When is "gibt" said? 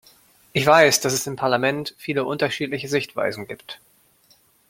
3.47-3.79